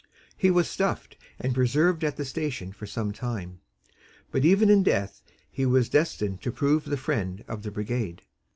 He 0.35 0.49
was 0.49 0.67
stuffed, 0.67 1.15
and 1.37 1.53
preserved 1.53 2.03
at 2.03 2.17
the 2.17 2.25
station 2.25 2.71
for 2.71 2.87
some 2.87 3.11
time. 3.13 3.59
But 4.31 4.43
even 4.43 4.71
in 4.71 4.81
death 4.81 5.21
he 5.51 5.63
was 5.67 5.89
destined 5.89 6.41
to 6.41 6.51
prove 6.51 6.85
the 6.85 6.97
friend 6.97 7.43
of 7.47 7.61
the 7.61 7.69
brigade. 7.69 8.23